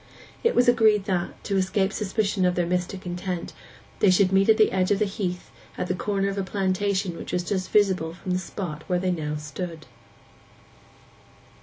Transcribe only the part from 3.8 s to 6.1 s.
they should meet at the edge of the heath at the